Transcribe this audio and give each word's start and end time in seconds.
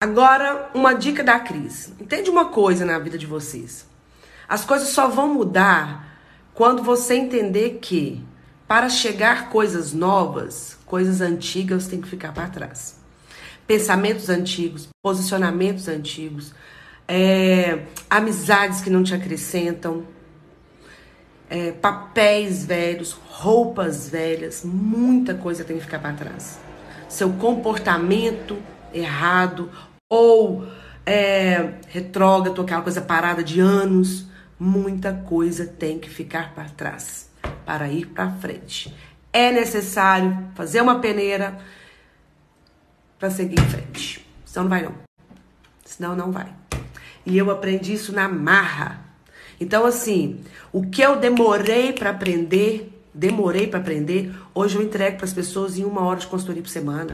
Agora, 0.00 0.70
uma 0.74 0.92
dica 0.92 1.24
da 1.24 1.40
Cris. 1.40 1.92
Entende 2.00 2.30
uma 2.30 2.50
coisa 2.50 2.84
na 2.84 3.00
vida 3.00 3.18
de 3.18 3.26
vocês. 3.26 3.84
As 4.48 4.64
coisas 4.64 4.90
só 4.90 5.08
vão 5.08 5.34
mudar 5.34 6.20
quando 6.54 6.84
você 6.84 7.14
entender 7.14 7.80
que 7.82 8.24
para 8.68 8.88
chegar 8.88 9.48
coisas 9.48 9.92
novas, 9.92 10.78
coisas 10.86 11.20
antigas 11.20 11.88
têm 11.88 12.00
que 12.00 12.06
ficar 12.06 12.32
para 12.32 12.46
trás. 12.46 13.00
Pensamentos 13.66 14.28
antigos, 14.28 14.86
posicionamentos 15.02 15.88
antigos, 15.88 16.54
é, 17.08 17.86
amizades 18.08 18.80
que 18.80 18.90
não 18.90 19.02
te 19.02 19.14
acrescentam, 19.14 20.06
é, 21.50 21.72
papéis 21.72 22.64
velhos, 22.64 23.10
roupas 23.10 24.08
velhas, 24.08 24.62
muita 24.64 25.34
coisa 25.34 25.64
tem 25.64 25.76
que 25.76 25.82
ficar 25.82 25.98
para 25.98 26.12
trás. 26.12 26.60
Seu 27.08 27.30
comportamento 27.32 28.56
errado 28.92 29.70
ou 30.10 30.66
é, 31.04 31.74
retrógrado, 31.88 32.62
aquela 32.62 32.82
coisa 32.82 33.02
parada 33.02 33.44
de 33.44 33.60
anos, 33.60 34.26
muita 34.58 35.12
coisa 35.12 35.66
tem 35.66 35.98
que 35.98 36.08
ficar 36.08 36.54
para 36.54 36.64
trás 36.70 37.28
para 37.64 37.88
ir 37.88 38.06
para 38.06 38.30
frente. 38.32 38.94
É 39.30 39.52
necessário 39.52 40.48
fazer 40.54 40.80
uma 40.80 41.00
peneira 41.00 41.58
para 43.18 43.30
seguir 43.30 43.60
em 43.60 43.68
frente. 43.68 44.26
Senão 44.44 44.64
não 44.64 44.70
vai 44.70 44.82
não. 44.82 44.94
Senão 45.84 46.16
não 46.16 46.32
vai. 46.32 46.52
E 47.26 47.36
eu 47.36 47.50
aprendi 47.50 47.92
isso 47.92 48.12
na 48.12 48.26
marra. 48.26 49.04
Então 49.60 49.84
assim, 49.84 50.40
o 50.72 50.86
que 50.86 51.02
eu 51.02 51.16
demorei 51.16 51.92
para 51.92 52.10
aprender, 52.10 53.02
demorei 53.12 53.66
para 53.66 53.80
aprender, 53.80 54.34
hoje 54.54 54.76
eu 54.76 54.82
entrego 54.82 55.18
para 55.18 55.26
as 55.26 55.32
pessoas 55.34 55.78
em 55.78 55.84
uma 55.84 56.00
hora 56.02 56.20
de 56.20 56.26
consultoria 56.26 56.62
por 56.62 56.70
semana. 56.70 57.04